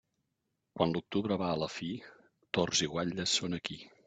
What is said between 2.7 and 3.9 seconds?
i guatlles són aquí.